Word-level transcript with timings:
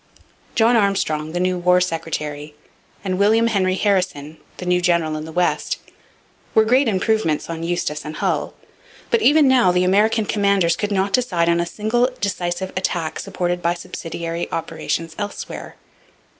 John 0.55 0.75
Armstrong, 0.75 1.31
the 1.33 1.39
new 1.39 1.59
war 1.59 1.79
secretary, 1.79 2.55
and 3.03 3.19
William 3.19 3.45
Henry 3.45 3.75
Harrison, 3.75 4.39
the 4.57 4.65
new 4.65 4.81
general 4.81 5.15
in 5.15 5.25
the 5.25 5.31
West, 5.31 5.77
were 6.55 6.65
great 6.65 6.87
improvements 6.87 7.51
on 7.51 7.61
Eustis 7.61 8.03
and 8.03 8.15
Hull. 8.15 8.55
But, 9.11 9.21
even 9.21 9.47
now, 9.47 9.71
the 9.71 9.83
American 9.83 10.25
commanders 10.25 10.75
could 10.75 10.91
not 10.91 11.13
decide 11.13 11.49
on 11.49 11.59
a 11.59 11.67
single 11.67 12.09
decisive 12.19 12.71
attack 12.75 13.19
supported 13.19 13.61
by 13.61 13.75
subsidiary 13.75 14.51
operations 14.51 15.13
elsewhere. 15.19 15.75